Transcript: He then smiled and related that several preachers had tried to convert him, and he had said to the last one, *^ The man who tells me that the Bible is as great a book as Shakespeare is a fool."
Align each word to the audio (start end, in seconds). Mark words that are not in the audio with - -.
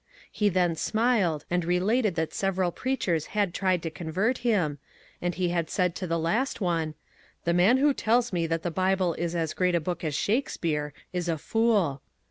He 0.31 0.49
then 0.49 0.75
smiled 0.75 1.45
and 1.51 1.63
related 1.63 2.15
that 2.15 2.33
several 2.33 2.71
preachers 2.71 3.27
had 3.37 3.53
tried 3.53 3.83
to 3.83 3.91
convert 3.91 4.39
him, 4.39 4.79
and 5.21 5.35
he 5.35 5.49
had 5.49 5.69
said 5.69 5.93
to 5.93 6.07
the 6.07 6.17
last 6.17 6.59
one, 6.59 6.93
*^ 6.93 6.93
The 7.43 7.53
man 7.53 7.77
who 7.77 7.93
tells 7.93 8.33
me 8.33 8.47
that 8.47 8.63
the 8.63 8.71
Bible 8.71 9.13
is 9.13 9.35
as 9.35 9.53
great 9.53 9.75
a 9.75 9.79
book 9.79 10.03
as 10.03 10.15
Shakespeare 10.15 10.91
is 11.13 11.29
a 11.29 11.37
fool." 11.37 12.01